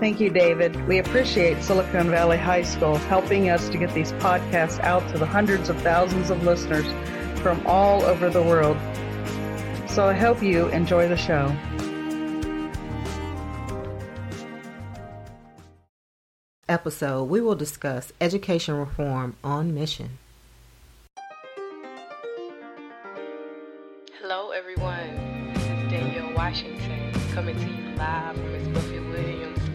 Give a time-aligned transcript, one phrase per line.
[0.00, 0.86] Thank you, David.
[0.86, 5.26] We appreciate Silicon Valley High School helping us to get these podcasts out to the
[5.26, 6.86] hundreds of thousands of listeners
[7.40, 8.76] from all over the world.
[9.88, 11.52] So I hope you enjoy the show.
[16.68, 20.18] Episode, we will discuss education reform on mission.
[24.20, 25.52] Hello, everyone.
[25.54, 29.57] This is Danielle Washington coming to you live from Miss Buffy Williams'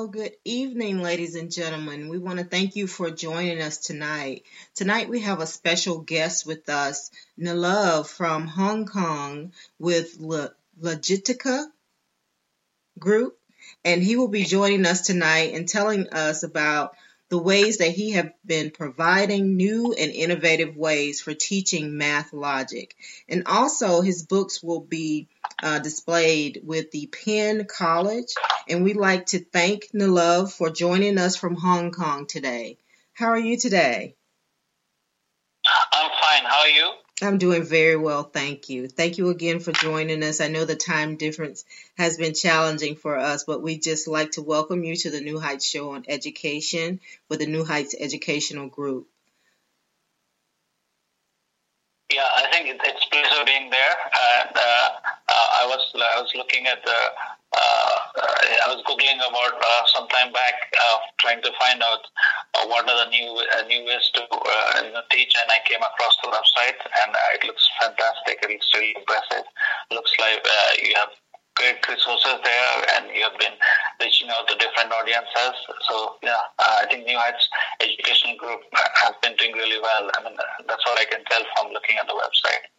[0.00, 2.08] Well, good evening, ladies and gentlemen.
[2.08, 4.44] We want to thank you for joining us tonight.
[4.74, 11.66] Tonight we have a special guest with us, Neelabh from Hong Kong with Le- Logitica
[12.98, 13.38] Group,
[13.84, 16.96] and he will be joining us tonight and telling us about
[17.30, 22.96] the ways that he have been providing new and innovative ways for teaching math logic.
[23.28, 25.28] And also his books will be
[25.62, 28.34] uh, displayed with the Penn College.
[28.68, 32.78] And we'd like to thank Neelabh for joining us from Hong Kong today.
[33.12, 34.16] How are you today?
[35.92, 36.50] I'm fine.
[36.50, 36.90] How are you?
[37.22, 38.88] I'm doing very well, thank you.
[38.88, 40.40] Thank you again for joining us.
[40.40, 41.64] I know the time difference
[41.98, 45.38] has been challenging for us, but we just like to welcome you to the New
[45.38, 49.06] Heights Show on Education with the New Heights Educational Group.
[52.12, 53.96] Yeah, I think it, it's pleasure being there.
[54.42, 54.88] And uh,
[55.28, 56.98] uh, I was I was looking at the
[57.60, 62.02] I was googling about uh, some time back, uh, trying to find out
[62.56, 65.60] uh, what are the new uh, new ways to uh, you know, teach, and I
[65.68, 68.40] came across the website, and uh, it looks fantastic.
[68.42, 69.44] It looks really impressive.
[69.90, 71.12] looks like uh, you have
[71.56, 73.56] great resources there, and you have been
[74.00, 75.54] reaching out to different audiences.
[75.88, 77.44] So yeah, uh, I think New Heights
[77.80, 80.08] Education Group has been doing really well.
[80.16, 82.70] I mean, that's what I can tell from looking at the website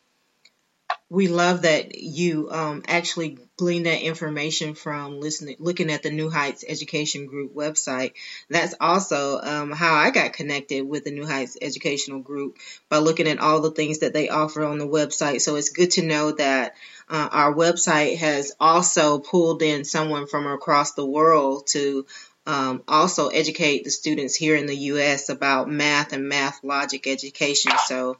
[1.09, 6.29] we love that you um, actually glean that information from listening, looking at the New
[6.29, 8.13] Heights Education Group website.
[8.49, 12.57] That's also um, how I got connected with the New Heights Educational Group
[12.87, 15.41] by looking at all the things that they offer on the website.
[15.41, 16.75] So it's good to know that
[17.09, 22.05] uh, our website has also pulled in someone from across the world to
[22.45, 25.29] um, also educate the students here in the U.S.
[25.29, 27.73] about math and math logic education.
[27.85, 28.17] So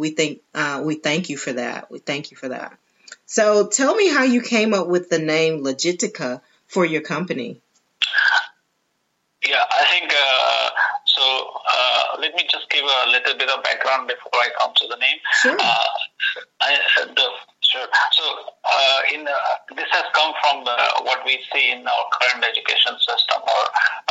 [0.00, 1.90] we think uh, we thank you for that.
[1.90, 2.72] We thank you for that.
[3.26, 7.60] So tell me how you came up with the name Logitica for your company.
[9.46, 10.70] Yeah, I think uh,
[11.04, 11.22] so.
[11.72, 14.96] Uh, let me just give a little bit of background before I come to the
[14.96, 15.18] name.
[15.40, 15.56] Sure.
[15.58, 15.84] Uh,
[16.60, 16.76] I,
[17.16, 17.26] the,
[17.62, 17.88] sure.
[18.12, 18.24] So,
[18.64, 19.32] uh, in uh,
[19.76, 20.64] this has come from
[21.06, 23.62] what we see in our current education system, or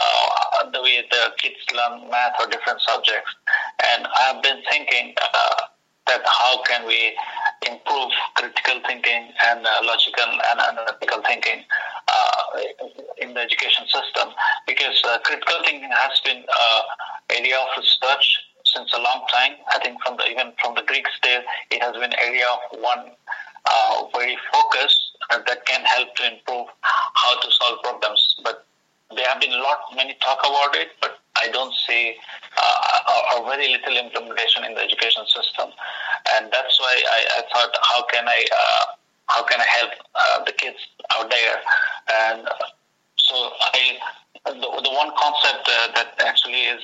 [0.02, 3.30] uh, the way the kids learn math or different subjects.
[3.94, 5.14] And I have been thinking
[6.10, 7.14] that how can we
[7.70, 11.64] improve critical thinking and uh, logical and analytical thinking
[12.08, 12.42] uh,
[13.22, 14.34] in the education system
[14.66, 18.26] because uh, critical thinking has been an area of research
[18.66, 19.54] since a long time.
[19.70, 23.12] I think from the even from the Greek days, it has been area of one
[23.66, 28.36] uh, very focus that can help to improve how to solve problems.
[28.44, 28.66] But
[29.16, 32.16] there have been a lot many talk about it, but I don't see
[32.58, 35.70] uh, a, very little implementation in the education system,
[36.36, 38.86] and that's why I, I thought, how can I uh,
[39.28, 40.78] how can I help uh, the kids
[41.16, 41.58] out there?
[42.12, 42.48] And
[43.18, 43.36] so
[43.74, 43.98] I
[44.46, 46.82] the, the one concept uh, that actually is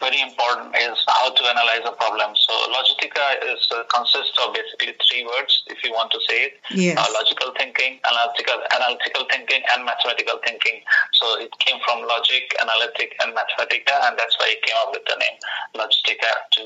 [0.00, 2.32] very important is how to analyze a problem.
[2.36, 6.54] So logitica is uh, consists of basically three words, if you want to say it:
[6.72, 6.96] yes.
[6.98, 10.80] uh, logical thinking, analytical analytical thinking, and mathematical thinking.
[11.12, 15.04] So it came from logic, analytic, and mathematica, and that's why it came up with
[15.04, 15.38] the name
[15.76, 16.64] logitica to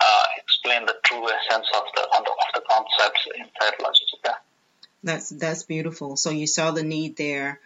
[0.00, 2.24] uh, explain the true essence of the of
[2.54, 4.34] the concepts inside logitica.
[5.02, 6.16] That's that's beautiful.
[6.16, 7.60] So you saw the need there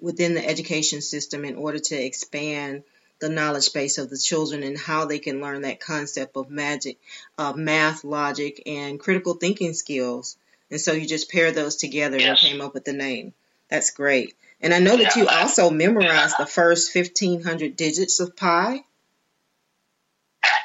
[0.00, 2.82] within the education system in order to expand
[3.20, 6.98] the knowledge base of the children and how they can learn that concept of magic,
[7.38, 10.36] uh, math, logic, and critical thinking skills.
[10.70, 12.42] And so you just pair those together yes.
[12.42, 13.34] and came up with the name.
[13.68, 14.34] That's great.
[14.60, 15.22] And I know that yeah.
[15.22, 18.84] you also memorized the first 1500 digits of pi.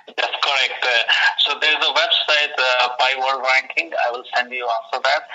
[0.07, 0.83] That's correct.
[0.83, 1.03] Uh,
[1.39, 3.91] so there's a website, uh, Pi World Ranking.
[3.93, 5.27] I will send you also that.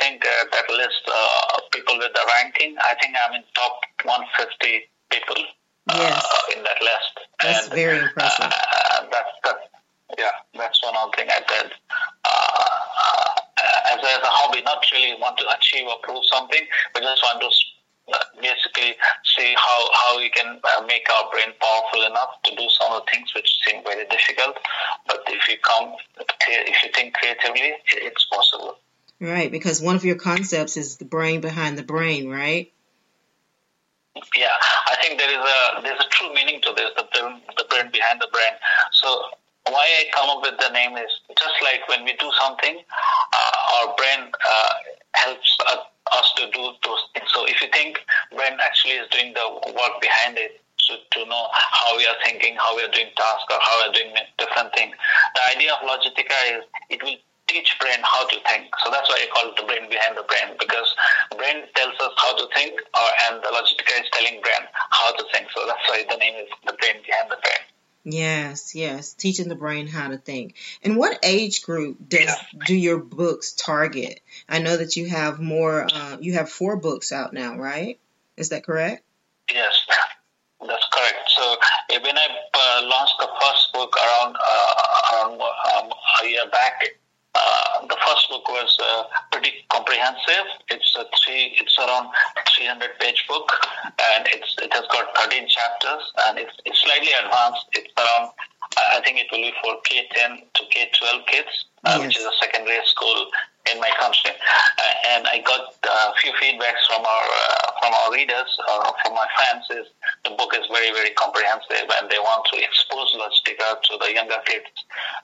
[0.00, 2.74] I think uh, that lists uh, people with the ranking.
[2.80, 5.44] I think I'm in top 150 people
[5.92, 6.22] uh,
[6.56, 7.12] in that list.
[7.42, 8.48] That's and, very impressive.
[8.48, 9.64] Uh, that's, that's,
[10.18, 11.68] yeah, that's one other thing I did.
[13.92, 16.64] as, a, as a hobby, not really want to achieve or prove something,
[16.94, 17.50] but just want to
[18.40, 18.96] basically
[19.36, 23.04] see how, how we can uh, make our brain powerful enough to do some of
[23.04, 24.56] the things which seem very difficult.
[25.06, 25.92] But if you come,
[26.48, 28.79] if you think creatively, it's possible.
[29.20, 32.72] Right, because one of your concepts is the brain behind the brain, right?
[34.34, 34.48] Yeah,
[34.88, 37.90] I think there is a there's a true meaning to this, the brain, the brain
[37.92, 38.56] behind the brain.
[38.92, 39.08] So
[39.68, 43.52] why I come up with the name is just like when we do something, uh,
[43.76, 44.72] our brain uh,
[45.14, 47.28] helps us to do those things.
[47.32, 48.00] So if you think
[48.34, 52.56] brain actually is doing the work behind it, to, to know how we are thinking,
[52.56, 54.94] how we are doing tasks, or how we are doing different things.
[55.34, 57.16] The idea of Logitica is it will
[57.50, 58.70] teach brain how to think.
[58.84, 60.94] So that's why I call it the brain behind the brain because
[61.36, 65.24] brain tells us how to think, or, and the Logitica is telling brain how to
[65.34, 65.48] think.
[65.54, 67.64] So that's why the name is the brain behind the brain.
[68.04, 70.54] Yes, yes, teaching the brain how to think.
[70.82, 72.64] And what age group does yeah.
[72.66, 74.20] do your books target?
[74.48, 75.86] I know that you have more.
[75.92, 77.98] Uh, you have four books out now, right?
[78.38, 79.04] Is that correct?
[79.52, 79.74] Yes,
[80.66, 81.30] that's correct.
[81.36, 81.56] So
[82.02, 85.92] when I uh, launched the first book around uh, around um,
[86.22, 86.82] a year back,
[87.34, 89.64] uh, the first book was uh, pretty
[90.70, 92.10] It's a three, it's around
[92.56, 93.50] 300 page book,
[93.84, 97.66] and it's it has got 13 chapters, and it's it's slightly advanced.
[97.72, 98.30] It's around,
[98.94, 102.06] I think it will be for K10 to K12 kids, uh, yes.
[102.06, 103.26] which is a secondary school
[103.72, 104.30] in my country.
[104.30, 109.14] Uh, and I got a few feedbacks from our uh, from our readers, uh, from
[109.14, 109.86] my fans, is
[110.30, 114.38] the book is very very comprehensive, and they want to expose Logitica to the younger
[114.46, 114.70] kids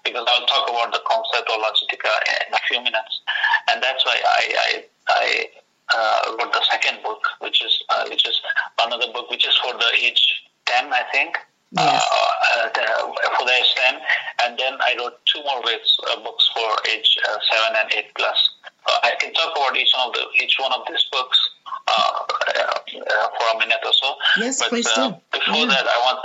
[0.02, 2.10] because I'll talk about the concept of Logitica
[2.46, 3.22] in a few minutes,
[3.70, 4.70] and that's why I I,
[5.08, 5.26] I
[5.94, 8.40] uh, wrote the second book, which is uh, which is
[8.82, 11.38] another book which is for the age ten, I think.
[11.72, 11.82] Yes.
[11.98, 14.00] Uh, uh, for the age 10,
[14.46, 18.14] and then I wrote two more books, uh, books for age uh, 7 and 8
[18.14, 18.54] plus.
[18.86, 21.36] Uh, I can talk about each one of the each one of these books
[21.88, 22.18] uh,
[23.38, 24.14] for a minute or so.
[24.38, 25.14] Yes, but, please do.
[25.32, 25.66] Before yeah.
[25.66, 26.20] that, I want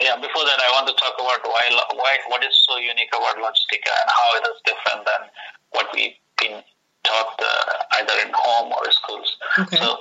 [0.00, 1.64] yeah, before that, I want to talk about why,
[1.96, 5.22] why, what is so unique about Logitica and how it is different than
[5.72, 6.60] what we've been
[7.04, 9.36] taught uh, either in home or schools.
[9.58, 9.80] Okay.
[9.80, 9.96] So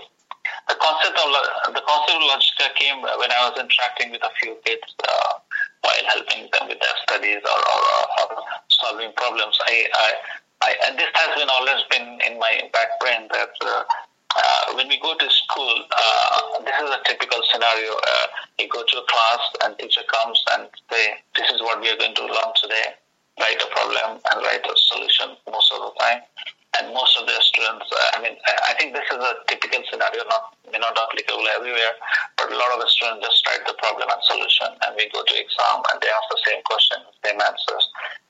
[0.67, 1.31] the concept of
[1.71, 5.39] the concept of Logitica came when I was interacting with a few kids uh,
[5.79, 7.81] while helping them with their studies or, or,
[8.19, 9.57] or solving problems.
[9.63, 10.11] I, I,
[10.61, 13.83] I, and this has been always been in my back brain that uh,
[14.35, 17.93] uh, when we go to school, uh, this is a typical scenario.
[17.95, 18.27] Uh,
[18.59, 21.97] you go to a class and teacher comes and say, "This is what we are
[21.97, 22.95] going to learn today."
[23.39, 26.21] Write a problem and write a solution most of the time
[26.79, 28.35] and most of the students, uh, I mean,
[28.67, 31.95] I think this is a typical scenario, not may not applicable everywhere,
[32.37, 35.23] but a lot of the students just write the problem and solution, and we go
[35.23, 37.85] to exam and they ask the same question, same answers.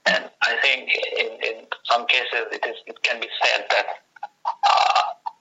[0.06, 1.56] And I think in, in
[1.90, 3.88] some cases it is it can be said that
[4.46, 4.95] uh,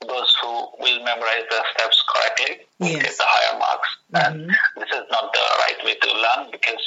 [0.06, 3.02] those who will memorize the steps correctly will yes.
[3.02, 4.24] get the higher marks, mm-hmm.
[4.24, 6.82] and this is not the right way to learn because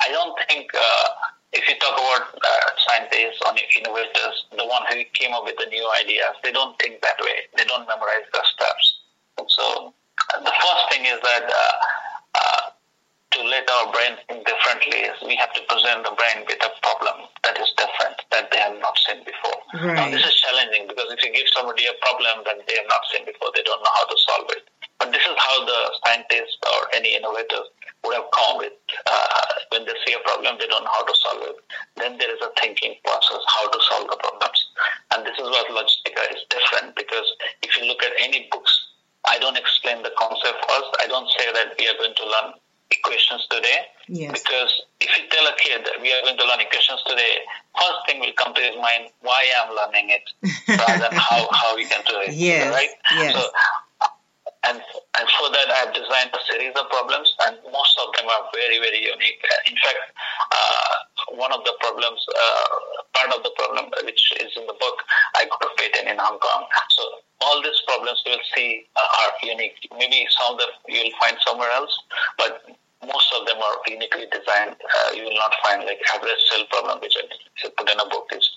[0.00, 0.70] I don't think.
[0.74, 1.08] Uh,
[1.52, 5.68] if you talk about uh, scientists or innovators, the one who came up with the
[5.68, 7.44] new ideas, they don't think that way.
[7.56, 9.00] They don't memorize the steps.
[9.48, 9.92] So
[10.32, 11.76] uh, the first thing is that uh, uh,
[13.52, 17.28] let our brain think differently is we have to present the brain with a problem
[17.44, 19.60] that is different that they have not seen before.
[19.76, 20.00] Right.
[20.00, 23.04] Now this is challenging because if you give somebody a problem that they have not
[23.12, 24.64] seen before, they don't know how to solve it.
[24.96, 27.68] But this is how the scientists or any innovators
[28.08, 28.72] would have come with
[29.04, 31.60] uh, when they see a problem, they don't know how to solve it.
[32.00, 34.60] Then there is a thinking process how to solve the problems,
[35.12, 37.28] and this is what Logitica is different because
[37.60, 38.72] if you look at any books,
[39.28, 40.90] I don't explain the concept first.
[41.04, 42.61] I don't say that we are going to learn
[42.92, 44.30] equations today yes.
[44.30, 47.40] because if you tell a kid that we are going to learn equations today,
[47.74, 50.26] first thing will come to his mind why I'm learning it
[50.68, 52.34] rather than how, how we can do it.
[52.34, 52.72] Yes.
[52.72, 52.90] Right?
[53.16, 53.34] Yes.
[53.34, 53.50] So
[54.64, 54.78] and
[55.18, 58.46] and for that I have designed a series of problems, and most of them are
[58.54, 59.42] very very unique.
[59.66, 60.02] In fact,
[60.54, 60.94] uh,
[61.34, 62.68] one of the problems, uh,
[63.14, 65.02] part of the problem which is in the book,
[65.36, 66.66] I got a patent in Hong Kong.
[66.90, 67.02] So
[67.42, 69.74] all these problems you will see are unique.
[69.98, 71.92] Maybe some of them you will find somewhere else,
[73.12, 74.76] most of them are uniquely designed.
[74.80, 78.28] Uh, you will not find like average cell problem, which I put in a book
[78.32, 78.48] is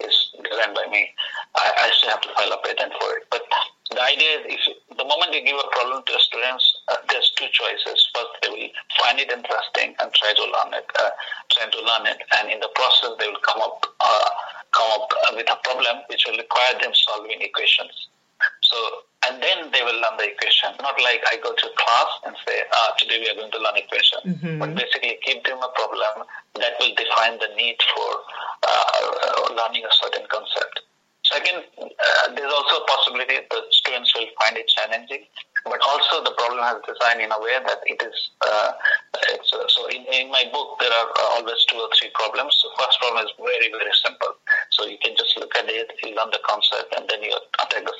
[0.00, 1.10] is designed by me.
[1.56, 3.26] I, I still have to file a patent for it.
[3.30, 3.42] But
[3.90, 7.46] the idea is, if the moment you give a problem to students, uh, there's two
[7.52, 8.08] choices.
[8.14, 8.70] First, they will
[9.02, 11.10] find it interesting and try to learn it, uh,
[11.50, 14.30] try to learn it, and in the process, they will come up uh,
[14.72, 18.08] come up with a problem which will require them solving equations.
[18.62, 18.76] So,
[19.26, 20.74] and then they will learn the equation.
[20.82, 22.10] Not like I go to class
[22.72, 24.18] ah, today we are going to learn equation.
[24.24, 24.58] Mm-hmm.
[24.58, 28.10] But basically give them a problem that will define the need for
[28.62, 30.80] uh, learning a certain concept.
[31.24, 35.24] Second, uh, there's also a possibility that students will find it challenging,
[35.64, 38.30] but also the problem has designed in a way that it is.
[38.44, 38.72] Uh,
[39.16, 42.52] uh, so in, in my book, there are uh, always two or three problems.
[42.60, 44.36] The first problem is very very simple.
[44.76, 47.88] So you can just look at it, you learn the concept, and then you attack
[47.88, 47.93] the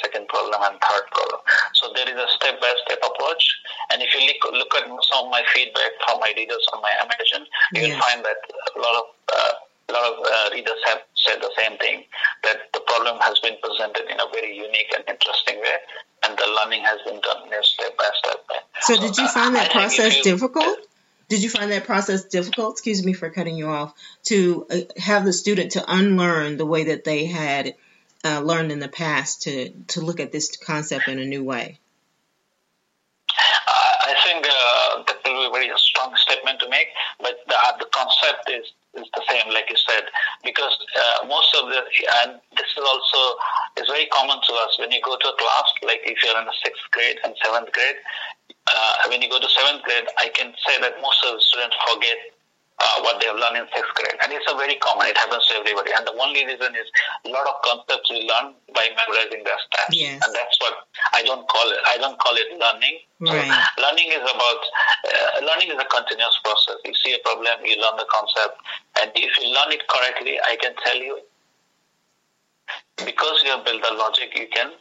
[0.45, 1.41] problem and third problem.
[1.75, 3.45] So there is a step by step approach.
[3.93, 6.93] And if you look, look at some of my feedback from my readers on my
[7.01, 8.41] Amazon, you will find that
[8.77, 9.53] a lot of uh,
[9.87, 12.05] a lot of uh, readers have said the same thing
[12.43, 15.77] that the problem has been presented in a very unique and interesting way,
[16.25, 18.57] and the learning has been done in a step by step way.
[18.81, 20.79] So, did you find that process you, difficult?
[21.29, 22.73] Did you find that process difficult?
[22.73, 23.95] Excuse me for cutting you off.
[24.25, 27.75] To uh, have the student to unlearn the way that they had
[28.25, 31.79] uh, learned in the past to to look at this concept in a new way.
[34.05, 36.89] I think uh, that will be a very strong statement to make,
[37.21, 40.05] but the, the concept is is the same, like you said,
[40.45, 41.83] because uh, most of the,
[42.23, 43.21] and this is also,
[43.77, 46.47] is very common to us when you go to a class, like if you're in
[46.47, 47.99] the sixth grade and seventh grade,
[48.71, 51.75] uh, when you go to seventh grade, I can say that most of the students
[51.91, 52.34] forget
[52.79, 54.19] uh, what they have learned in sixth grade.
[54.23, 55.95] And it's a very common, it happens to everybody.
[55.95, 56.89] And the only reason is
[57.25, 59.95] a lot of concepts we learn by memorizing their stats.
[59.95, 60.19] Yes.
[60.27, 60.75] And that's what
[61.15, 61.81] I don't call it.
[61.87, 62.99] I don't call it learning.
[63.23, 63.47] Right.
[63.47, 64.61] So learning is about,
[65.07, 66.83] uh, learning is a continuous process.
[66.85, 68.59] You see a problem, you learn the concept.
[69.01, 71.23] And if you learn it correctly, I can tell you,
[72.99, 74.73] because you have built the logic, you can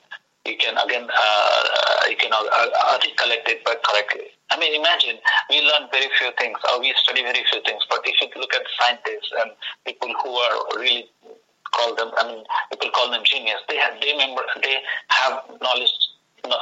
[0.46, 1.64] you can again uh,
[2.10, 4.28] you can articulate it but correctly.
[4.52, 5.18] I mean, imagine
[5.50, 7.82] we learn very few things, or we study very few things.
[7.90, 9.52] But if you look at scientists and
[9.86, 11.10] people who are really
[11.74, 13.58] call them, I mean, people call them genius.
[13.68, 14.78] They have, they remember, they
[15.10, 15.90] have knowledge,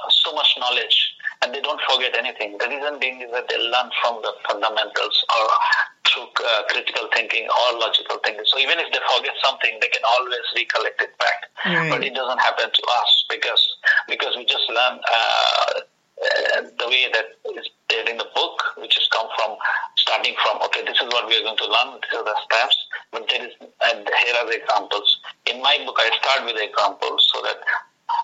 [0.10, 2.58] so much knowledge, and they don't forget anything.
[2.58, 5.46] The reason being is that they learn from the fundamentals or
[6.06, 8.46] through uh, critical thinking or logical thinking.
[8.46, 11.40] So even if they forget something, they can always recollect it back.
[11.66, 11.90] Right.
[11.90, 13.64] But it doesn't happen to us because
[14.08, 15.74] because we just learn uh,
[16.22, 19.58] uh, the way that is there in the book, which has come from
[19.98, 21.98] starting from okay, this is what we are going to learn.
[22.06, 22.78] These are the steps.
[23.12, 25.10] But there is and here are the examples.
[25.50, 27.58] In my book, I start with examples so that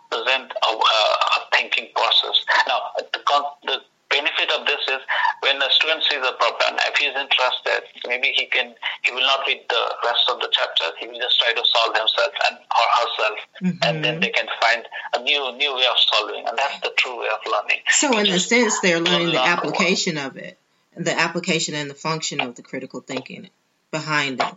[0.10, 2.46] present a, a thinking process.
[2.68, 3.20] Now, the,
[3.66, 3.78] the
[4.10, 5.02] benefit of this is
[5.42, 8.74] when a student sees a problem, if he's interested, maybe he can
[9.04, 10.96] he will not read the rest of the chapter.
[11.00, 13.84] He will just try to solve himself and or herself, mm-hmm.
[13.84, 14.84] and then they can find
[15.16, 17.82] a new new way of solving, and that's the true way of learning.
[17.90, 20.58] So, in a sense, they're learning the application of it,
[20.96, 23.50] the application and the function of the critical thinking
[23.92, 24.54] behind it.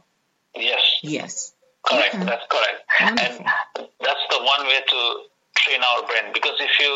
[0.54, 0.83] Yes.
[1.02, 1.52] Yes.
[1.83, 2.14] Correct.
[2.14, 2.25] Okay.
[2.25, 2.85] That's correct.
[3.00, 3.47] Wonderful.
[3.76, 6.92] And that's the one way to train our brain because if you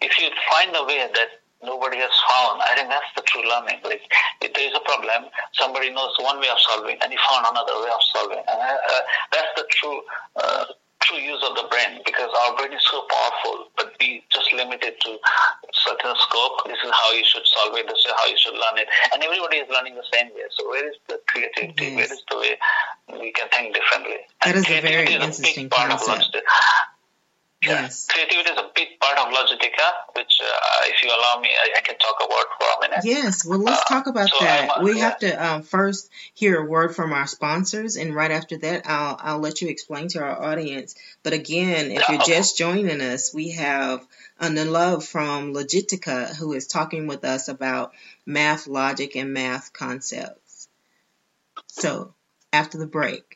[0.00, 1.30] if you find a way that
[1.62, 2.60] nobody has found.
[2.62, 3.80] I think that's the true learning.
[3.84, 4.04] Like,
[4.40, 7.76] if there is a problem, somebody knows one way of solving, and he found another
[7.80, 8.42] way of solving.
[8.44, 10.00] And uh, uh, that's the true.
[10.36, 10.64] Uh,
[11.02, 14.82] true use of the brain because our brain is so powerful but we just limit
[14.82, 15.14] it to
[15.72, 18.76] certain scope this is how you should solve it this is how you should learn
[18.80, 21.96] it and everybody is learning the same way so where is the creativity yes.
[21.96, 22.58] where is the way
[23.20, 26.34] we can think differently that and is a very interesting concept
[27.62, 28.06] Yes.
[28.06, 31.80] Creativity is a big part of Logitica, which, uh, if you allow me, I, I,
[31.80, 33.04] can talk about for a minute.
[33.04, 34.82] Yes, well, let's uh, talk about so that.
[34.82, 35.04] we yeah.
[35.04, 39.16] have to um, first hear a word from our sponsors, and right after that, I'll,
[39.18, 40.94] I'll let you explain to our audience.
[41.22, 42.32] But again, if yeah, you're okay.
[42.32, 44.06] just joining us, we have
[44.40, 47.92] Love from Logitica who is talking with us about
[48.26, 50.68] math logic and math concepts.
[51.68, 52.14] So,
[52.52, 53.35] after the break.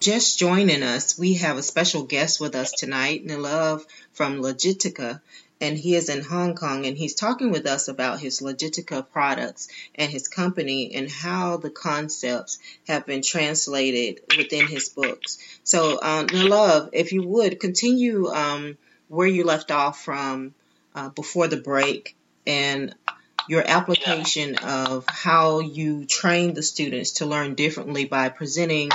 [0.00, 5.20] Just joining us, we have a special guest with us tonight, Neelabh from Logitica,
[5.60, 9.68] and he is in Hong Kong and he's talking with us about his Logitica products
[9.94, 15.36] and his company and how the concepts have been translated within his books.
[15.64, 16.28] So, um,
[16.94, 18.78] if you would continue um,
[19.08, 20.54] where you left off from
[20.94, 22.16] uh, before the break
[22.46, 22.94] and
[23.50, 28.88] your application of how you train the students to learn differently by presenting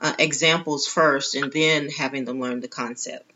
[0.00, 3.30] uh, examples first and then having them learn the concept.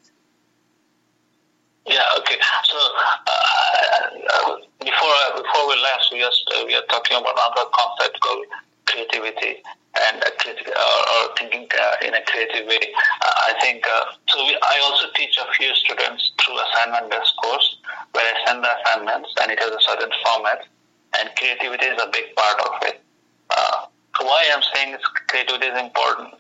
[1.86, 2.02] Yeah.
[2.18, 2.40] Okay.
[2.64, 2.78] So
[3.26, 8.46] uh, before before we left, we just uh, we are talking about another concept called
[8.86, 9.62] creativity
[10.00, 12.80] and uh, or thinking uh, in a creative way.
[13.20, 14.44] Uh, I think uh, so.
[14.44, 17.76] We, I also teach a few students through assignment-based course
[18.12, 20.64] where I send the assignments and it has a certain format,
[21.20, 23.00] and creativity is a big part of it.
[24.20, 24.96] Why I'm saying
[25.28, 26.34] creativity is important.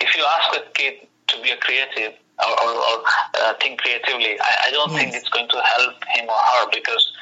[0.00, 2.96] if you ask a kid to be a creative, or, or, or
[3.40, 4.38] uh, think creatively.
[4.40, 5.00] I, I don't yes.
[5.00, 7.12] think it's going to help him or her because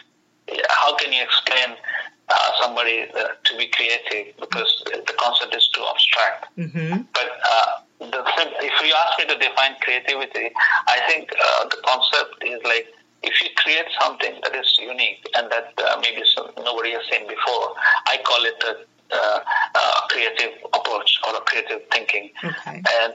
[0.71, 1.77] how can you explain
[2.29, 6.47] uh, somebody uh, to be creative because the concept is too abstract.
[6.57, 7.03] Mm-hmm.
[7.13, 7.67] But uh,
[8.01, 8.25] the,
[8.65, 10.51] if you ask me to define creativity,
[10.89, 12.89] I think uh, the concept is like
[13.23, 17.29] if you create something that is unique and that uh, maybe some, nobody has seen
[17.29, 17.75] before,
[18.07, 18.73] I call it a
[19.13, 19.41] uh,
[20.09, 22.31] creative approach or a creative thinking.
[22.43, 22.83] Okay.
[23.03, 23.15] And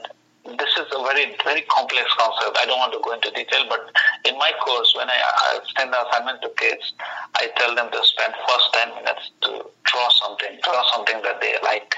[0.58, 2.56] this is a very very complex concept.
[2.58, 3.92] I don't want to go into detail, but
[4.24, 6.92] in my course, when I, I send the assignment to kids,
[7.36, 11.54] I tell them to spend first ten minutes to draw something, draw something that they
[11.62, 11.94] like,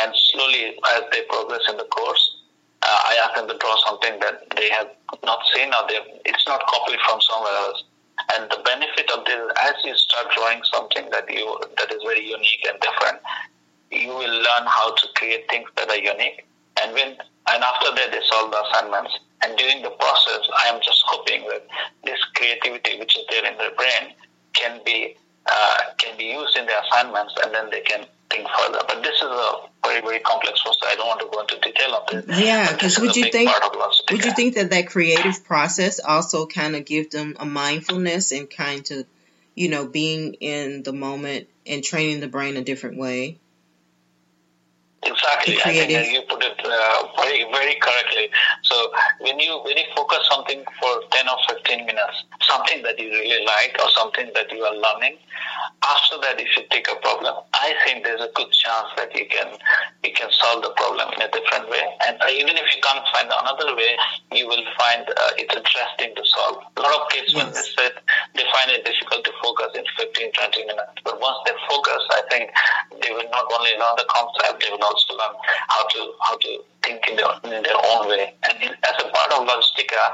[0.00, 2.42] and slowly as they progress in the course,
[2.82, 4.90] uh, I ask them to draw something that they have
[5.24, 7.84] not seen or they it's not copied from somewhere else.
[8.32, 12.24] And the benefit of this, as you start drawing something that you that is very
[12.24, 13.20] unique and different,
[13.90, 16.44] you will learn how to create things that are unique.
[16.82, 17.16] And when
[17.52, 19.18] and after that they solve the assignments.
[19.42, 21.66] And during the process, I am just hoping that
[22.04, 24.14] this creativity which is there in their brain
[24.54, 28.80] can be uh, can be used in the assignments, and then they can think further.
[28.88, 29.52] But this is a
[30.00, 30.82] very very complex process.
[30.84, 32.44] I don't want to go into detail of it.
[32.44, 33.50] Yeah, because would you think
[34.10, 38.50] would you think that that creative process also kind of give them a mindfulness and
[38.50, 39.06] kind of
[39.54, 43.38] you know being in the moment and training the brain a different way?
[45.06, 48.30] Exactly, I think you put it uh, very, very correctly.
[48.62, 53.10] So when you when you focus something for ten or fifteen minutes, something that you
[53.10, 55.18] really like or something that you are learning,
[55.84, 59.26] after that, if you take a problem, I think there's a good chance that you
[59.28, 59.58] can
[60.02, 61.84] you can solve the problem in a different way.
[62.06, 63.96] And uh, even if you can't find another way,
[64.32, 66.64] you will find uh, it's interesting to solve.
[66.76, 67.36] A lot of kids yes.
[67.36, 67.94] when they sit,
[68.36, 70.92] they find it difficult to focus in 15, 20 minutes.
[71.04, 72.50] But once they focus, I think
[73.00, 74.84] they will not only learn the concept, they will
[75.16, 75.34] learn
[75.68, 76.50] how to how to
[76.82, 78.34] think in their, in their own way.
[78.44, 80.04] And in, as a part of Logitica,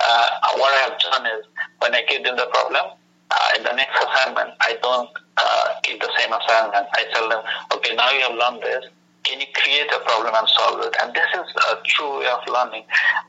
[0.00, 1.46] uh, what I have done is
[1.80, 2.92] when I give them the problem,
[3.30, 6.86] uh, in the next assignment, I don't uh, give the same assignment.
[6.94, 7.42] I tell them,
[7.74, 8.84] okay, now you have learned this.
[9.24, 10.94] Can you create a problem and solve it?
[11.02, 12.84] And this is a true way of learning.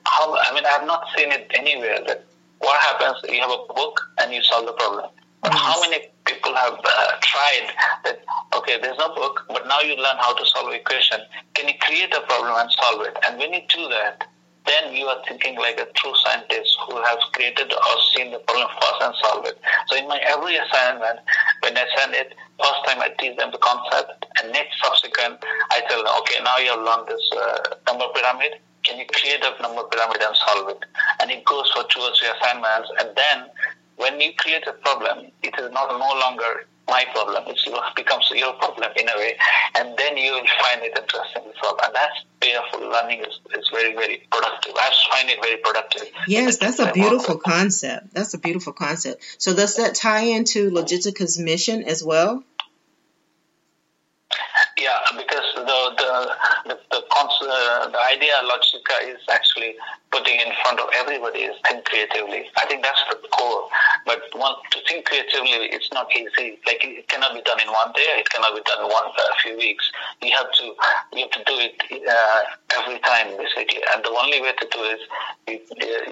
[0.06, 2.26] How, I mean, I have not seen it anywhere that
[2.60, 5.10] what happens, you have a book and you solve the problem.
[5.41, 5.62] But yes.
[5.62, 7.68] how many people have uh, tried
[8.04, 8.20] that,
[8.56, 11.20] okay, there's no book, but now you learn how to solve equation.
[11.56, 13.18] Can you create a problem and solve it?
[13.28, 14.28] And when you do that,
[14.68, 18.68] then you are thinking like a true scientist who has created or seen the problem
[18.76, 19.58] first and solved it.
[19.88, 21.24] So in my every assignment,
[21.63, 25.40] when I send it, first time I teach them the concept, and next subsequent,
[25.72, 28.60] I tell them, okay, now you have learned this uh, number pyramid.
[28.84, 30.84] Can you create a number pyramid and solve it?
[31.22, 33.48] And it goes for two or three assignments, and then
[33.98, 37.44] when you create a problem, it is not no longer my problem.
[37.48, 37.60] It
[37.96, 39.36] becomes your problem in a way,
[39.76, 41.80] and then you will find it interesting to solve.
[41.84, 44.74] And that's way of learning is, is very, very productive.
[44.76, 46.10] I find it very productive.
[46.28, 48.14] Yes, that's a beautiful concept.
[48.14, 49.24] That's a beautiful concept.
[49.38, 52.44] So does that tie into Logitica's mission as well?
[54.78, 56.34] Yeah, because the
[56.67, 56.67] the
[57.42, 59.76] uh, the idea Logitica is actually
[60.12, 62.48] putting in front of everybody is think creatively.
[62.58, 63.68] I think that's the core.
[64.06, 66.60] But one, to think creatively, it's not easy.
[66.66, 68.08] Like it cannot be done in one day.
[68.16, 69.92] It cannot be done in one a few weeks.
[70.22, 70.66] You have to
[71.13, 72.42] you have to do it uh,
[72.80, 73.84] every time, basically.
[73.94, 75.00] And the only way to do is
[75.48, 75.60] you,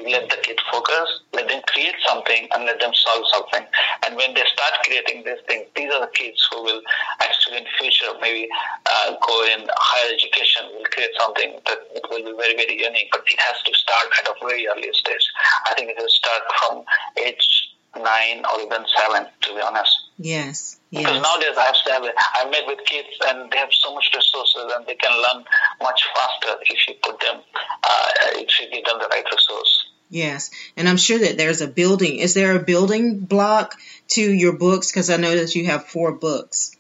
[0.01, 3.63] you let the kid focus, let them create something, and let them solve something.
[4.06, 6.82] And when they start creating this thing, these are the kids who will
[7.21, 8.49] actually in future maybe
[8.86, 13.10] uh, go in higher education, will create something that will be very, very unique.
[13.12, 15.26] But it has to start at a very early stage.
[15.70, 16.84] I think it will start from
[17.18, 19.91] age nine or even seven, to be honest.
[20.18, 20.78] Yes.
[20.89, 21.04] Yes.
[21.04, 22.04] Because nowadays I have to have,
[22.36, 25.46] I met with kids and they have so much resources and they can learn
[25.82, 27.41] much faster if you put them,
[27.84, 29.89] uh, if you give them the right resource.
[30.10, 30.52] Yes.
[30.78, 32.18] And I'm sure that there's a building.
[32.18, 33.76] Is there a building block
[34.10, 34.91] to your books?
[34.91, 36.76] Because I know that you have four books.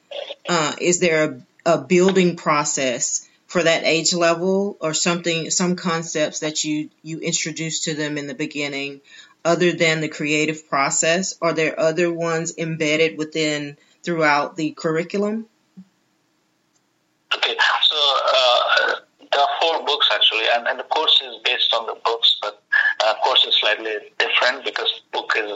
[0.47, 6.41] Uh, is there a, a building process for that age level or something, some concepts
[6.41, 8.99] that you, you introduce to them in the beginning
[9.45, 11.37] other than the creative process?
[11.41, 15.45] Are there other ones embedded within throughout the curriculum?
[17.33, 17.95] Okay, so
[18.33, 18.95] uh,
[19.39, 22.24] are four books actually, and, and the course is based on the books,
[23.05, 25.51] uh, course is slightly different because book is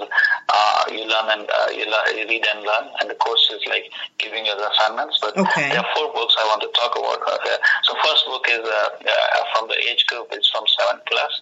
[0.50, 3.62] uh, you learn and uh, you, learn, you read and learn, and the course is
[3.68, 3.86] like
[4.18, 5.18] giving you the assignments.
[5.22, 5.70] But Okay.
[5.70, 7.20] there are four books I want to talk about.
[7.26, 10.28] Uh, so first book is uh, uh, from the age group.
[10.32, 11.34] It's from seven plus,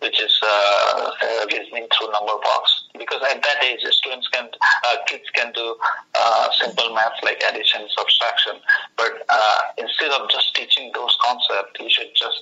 [0.00, 2.84] which is uh, uh, reasoning through number box.
[2.98, 4.48] Because at that age, students can,
[4.86, 5.76] uh, kids can do
[6.14, 8.60] uh, simple maths like addition, subtraction.
[8.96, 12.38] But uh, instead of just teaching those concepts, you should just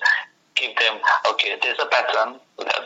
[0.62, 2.38] give them, okay, there's a pattern,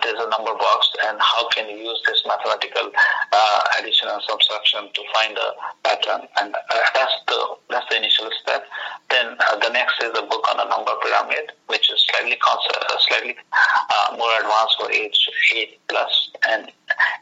[0.02, 2.90] there's a number box, and how can you use this mathematical
[3.32, 5.48] uh, addition and subtraction to find a
[5.84, 6.26] pattern?
[6.40, 8.64] And uh, that's the that's the initial step.
[9.10, 12.84] Then uh, the next is a book on a number pyramid, which is slightly concept,
[12.88, 16.30] uh, slightly uh, more advanced for age eight plus.
[16.48, 16.72] And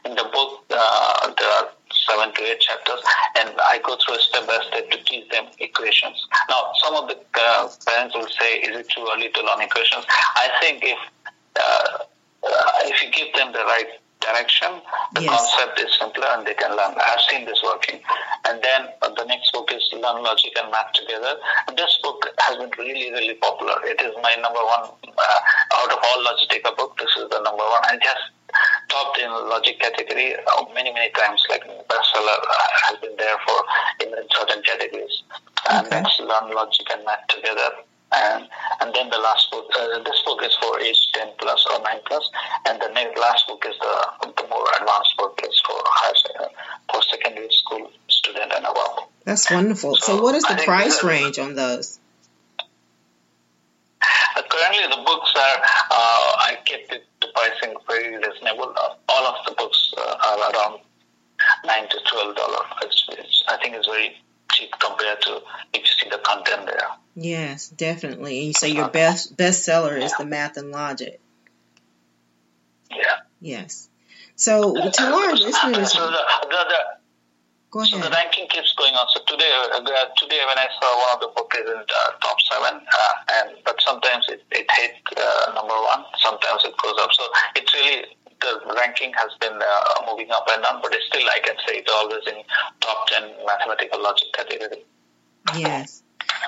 [0.05, 1.67] in the book, uh, there are
[2.07, 3.01] seven to eight chapters,
[3.39, 6.27] and I go through step by step to teach them equations.
[6.49, 10.05] Now, some of the uh, parents will say, "Is it too early to learn equations?"
[10.35, 10.99] I think if
[11.55, 11.97] uh,
[12.43, 13.87] uh, if you give them the right
[14.25, 14.81] direction,
[15.13, 15.31] the Yes.
[15.31, 16.93] concept is simpler and they can learn.
[16.97, 18.01] I've seen this working.
[18.45, 21.37] And then uh, the next book is Learn Logic and Math Together.
[21.77, 23.77] This book has been really, really popular.
[23.85, 25.39] It is my number one uh,
[25.77, 26.97] out of all Logitica book.
[26.97, 27.83] This is the number one.
[27.85, 28.23] I just
[28.89, 31.43] topped in logic category uh, many, many times.
[31.49, 33.57] Like bestseller uh, has been there for
[34.05, 35.23] in certain categories.
[35.69, 36.01] And Okay.
[36.01, 37.69] that's Learn Logic and Math Together.
[38.15, 38.47] And
[38.81, 41.99] and then the last book, uh, this book is for age 10 plus or 9
[42.05, 42.29] plus,
[42.67, 46.49] and the next last book is the, the more advanced book is for higher
[46.91, 49.07] for secondary school student and above.
[49.23, 49.95] That's wonderful.
[49.95, 51.99] So, So, what is the think price range on those?
[54.35, 55.59] Uh, currently, the books are
[55.91, 58.73] uh, I kept it the pricing very reasonable.
[58.77, 60.79] Uh, all of the books uh, are around
[61.65, 62.65] nine to twelve dollar.
[62.83, 64.17] It's, it's, I think it's very
[64.55, 65.41] cheap compared to
[65.73, 66.87] if you see the content there.
[67.15, 68.39] Yes, definitely.
[68.39, 71.19] And you say your best bestseller is the Math and Logic.
[72.91, 73.19] Yeah.
[73.39, 73.89] Yes.
[74.35, 76.79] So to our listeners, So the, the, the
[77.71, 79.07] go So the ranking keeps going on.
[79.13, 82.11] So today, uh, uh, today when I saw one of the book is in uh,
[82.21, 86.95] top seven, uh, and but sometimes it, it hit uh, number one, sometimes it goes
[86.99, 87.11] up.
[87.13, 87.23] So
[87.55, 88.05] it's really
[88.41, 91.77] the ranking has been uh, moving up and down, but it's still I can say
[91.77, 92.43] it's always in
[92.81, 94.83] top ten mathematical logic category.
[95.57, 96.01] Yes.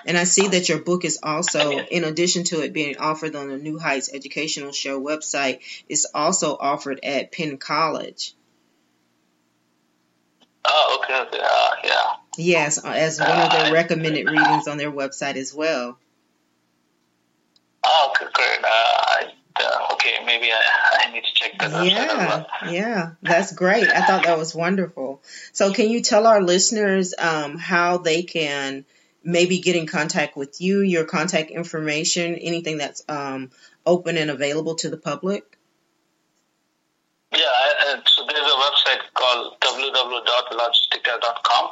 [0.06, 3.50] And I see that your book is also, in addition to it being offered on
[3.50, 8.34] the New Heights Educational Show website, is also offered at Penn College.
[10.65, 12.13] Oh, okay, okay, uh, yeah.
[12.38, 15.97] Yes, uh, as one of their recommended readings on their website as well.
[17.84, 18.60] Oh, okay, great.
[18.63, 23.52] Uh, I, uh, okay, maybe I, I need to check that as Yeah, yeah, that's
[23.54, 23.88] great.
[23.88, 25.21] I thought that was wonderful.
[25.54, 28.86] So, can you tell our listeners um, how they can
[29.23, 33.52] maybe get in contact with you, your contact information, anything that's um,
[33.86, 35.58] open and available to the public?
[37.32, 41.69] Yeah, I- uh, so there's a website called www.logitica.com,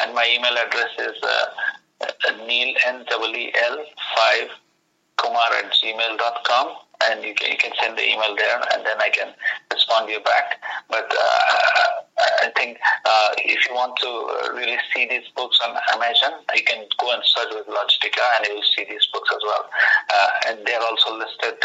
[0.00, 1.46] and my email address is uh,
[2.02, 2.06] uh,
[2.46, 3.04] neil n
[3.36, 3.84] E L
[4.16, 4.50] five
[5.16, 6.76] kumar at gmail.com,
[7.08, 9.32] and you can you can send the email there, and then I can
[9.72, 10.60] respond you back.
[10.88, 12.00] But uh,
[12.42, 16.64] I think uh, if you want to uh, really see these books on Amazon, you
[16.64, 19.64] can go and search with Logitica, and you will see these books as well.
[20.12, 21.56] Uh, and they're also listed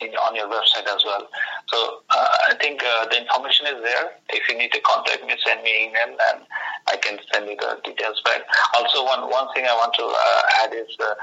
[0.00, 1.26] in, on your website as well.
[1.68, 4.12] So uh, I think uh, the information is there.
[4.30, 6.46] If you need to contact me, send me an email, and
[6.86, 8.42] I can send you the details back.
[8.78, 11.14] Also, one one thing I want to uh, add is uh,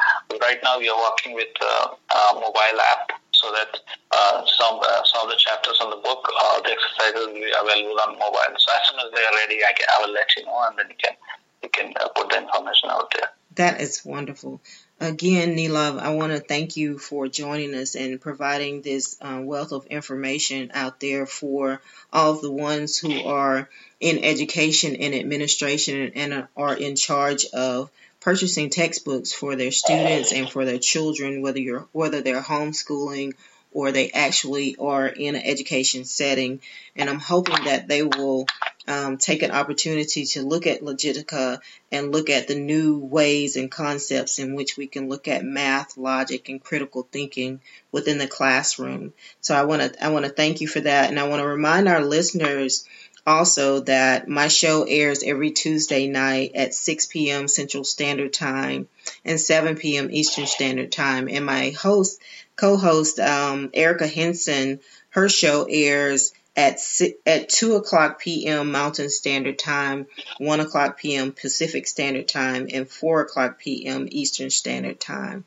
[0.42, 3.80] right now we are working with uh, a mobile app so that
[4.12, 7.50] uh, some uh, some of the chapters on the book, uh, the exercises will be
[7.50, 8.56] available on mobile.
[8.58, 10.78] So as soon as they are ready, I, can, I will let you know, and
[10.78, 11.16] then you can
[11.64, 13.30] you can uh, put the information out there.
[13.56, 14.62] That is wonderful.
[15.00, 19.72] Again, Neelabh, I want to thank you for joining us and providing this uh, wealth
[19.72, 21.82] of information out there for
[22.14, 23.68] all of the ones who are
[24.00, 27.90] in education and administration and are in charge of
[28.22, 33.34] purchasing textbooks for their students and for their children, whether you're whether they're homeschooling
[33.74, 36.62] or they actually are in an education setting.
[36.96, 38.46] And I'm hoping that they will
[38.88, 41.60] um, take an opportunity to look at Logitica
[41.92, 45.98] and look at the new ways and concepts in which we can look at math,
[45.98, 49.14] logic, and critical thinking within the classroom.
[49.40, 51.48] So I want to I want to thank you for that, and I want to
[51.48, 52.86] remind our listeners
[53.26, 57.48] also that my show airs every Tuesday night at 6 p.m.
[57.48, 58.88] Central Standard Time
[59.24, 60.10] and 7 p.m.
[60.12, 62.20] Eastern Standard Time, and my host
[62.56, 64.80] co-host um, Erica Henson,
[65.10, 66.80] her show airs at
[67.26, 68.72] at 2 o'clock p.m.
[68.72, 70.08] Mountain Standard Time,
[70.38, 71.32] 1 o'clock p.m.
[71.32, 74.08] Pacific Standard Time, and 4 o'clock p.m.
[74.12, 75.46] Eastern Standard Time.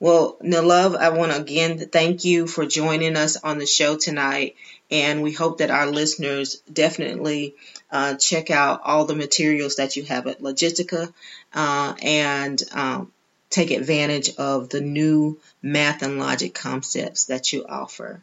[0.00, 4.56] Well, Neelabh, I want to again thank you for joining us on the show tonight,
[4.90, 7.54] and we hope that our listeners definitely
[7.90, 11.12] uh, check out all the materials that you have at Logitica
[11.54, 13.12] uh, and um,
[13.50, 18.20] take advantage of the new math and logic concepts that you offer.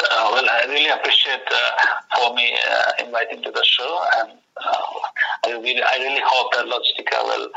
[0.00, 1.70] Uh, well, I really appreciate uh,
[2.16, 4.82] for me uh, inviting to the show, and uh,
[5.46, 7.50] I really, I really hope that Logitica will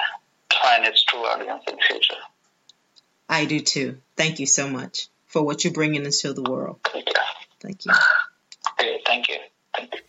[0.61, 2.15] find its true audience in the future.
[3.29, 3.97] I do too.
[4.17, 6.79] Thank you so much for what you're bringing into the world.
[6.83, 7.13] Thank you.
[7.59, 7.91] Thank you.
[8.73, 9.37] Okay, thank you.
[9.75, 10.01] Thank you.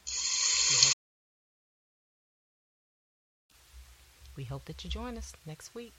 [4.37, 5.95] We hope that you join us next week.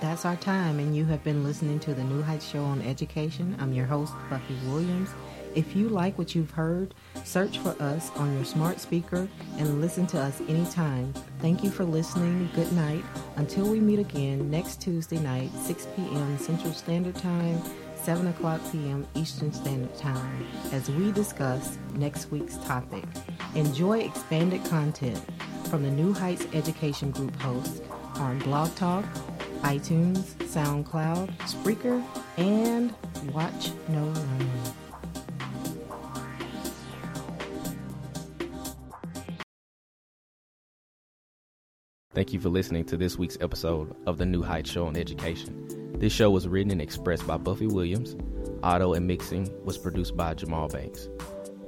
[0.00, 3.54] That's our time, and you have been listening to the New Heights Show on Education.
[3.60, 5.10] I'm your host, Buffy Williams.
[5.54, 10.06] If you like what you've heard, search for us on your smart speaker and listen
[10.08, 11.12] to us anytime.
[11.40, 12.48] Thank you for listening.
[12.54, 13.04] Good night.
[13.36, 16.38] Until we meet again next Tuesday night, 6 p.m.
[16.38, 17.60] Central Standard Time,
[17.96, 19.06] 7 o'clock p.m.
[19.14, 23.04] Eastern Standard Time, as we discuss next week's topic.
[23.56, 25.20] Enjoy expanded content
[25.68, 27.80] from the New Heights Education Group hosts
[28.16, 29.04] on Blog Talk,
[29.62, 32.02] iTunes, SoundCloud, Spreaker,
[32.38, 32.94] and
[33.32, 34.50] Watch Know Learn.
[42.12, 45.94] Thank you for listening to this week's episode of the New Heights Show on Education.
[45.94, 48.16] This show was written and expressed by Buffy Williams.
[48.64, 51.08] Audio and mixing was produced by Jamal Banks.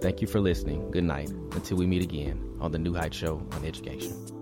[0.01, 0.91] Thank you for listening.
[0.91, 1.31] Good night.
[1.31, 4.42] Until we meet again on the New Heights Show on Education.